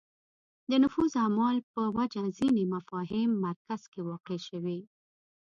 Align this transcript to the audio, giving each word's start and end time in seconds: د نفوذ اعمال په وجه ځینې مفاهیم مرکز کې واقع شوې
د 0.69 0.71
نفوذ 0.83 1.11
اعمال 1.23 1.57
په 1.73 1.81
وجه 1.97 2.23
ځینې 2.37 2.63
مفاهیم 2.75 3.31
مرکز 3.45 3.81
کې 3.91 4.01
واقع 4.09 4.37
شوې 4.49 4.79